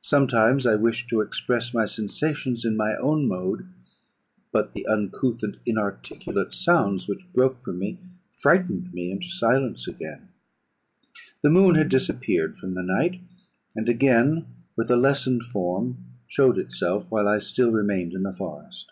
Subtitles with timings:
[0.00, 3.66] Sometimes I wished to express my sensations in my own mode,
[4.50, 7.98] but the uncouth and inarticulate sounds which broke from me
[8.34, 10.30] frightened me into silence again.
[11.42, 13.20] "The moon had disappeared from the night,
[13.76, 18.90] and again, with a lessened form, showed itself, while I still remained in the forest.